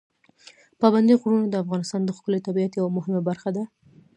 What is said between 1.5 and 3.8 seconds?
افغانستان د ښکلي طبیعت یوه مهمه برخه ده.